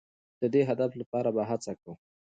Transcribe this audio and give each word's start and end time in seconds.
د 0.41 0.43
دې 0.53 0.61
هدف 0.69 0.91
لپاره 1.01 1.29
به 1.35 1.41
هڅه 1.49 1.71
کوو. 1.81 1.93